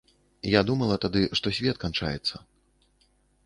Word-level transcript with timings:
Я 0.51 0.61
думала 0.69 0.95
тады, 1.03 1.21
што 1.41 1.55
свет 1.59 1.77
канчаецца. 1.87 2.35